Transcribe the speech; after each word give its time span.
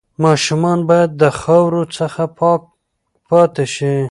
ماشومان 0.23 0.79
باید 0.89 1.11
د 1.21 1.23
خاورو 1.39 1.83
څخه 1.97 2.23
پاک 2.39 2.61
پاتې 3.29 3.65
شي. 3.75 3.95